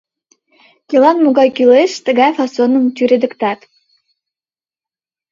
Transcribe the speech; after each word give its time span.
Кӧлан 0.89 1.17
могай 1.25 1.49
кӱлеш, 1.57 1.91
тугай 2.05 2.31
фасоным 2.37 2.85
тӱредыктат. 2.95 3.59